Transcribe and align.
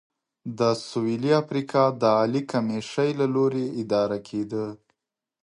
د 0.59 0.61
سوېلي 0.87 1.31
افریقا 1.43 1.83
د 2.01 2.03
عالي 2.17 2.41
کمېشۍ 2.51 3.09
له 3.19 3.27
لوري 3.35 3.65
اداره 3.81 4.17
کېده. 4.27 4.65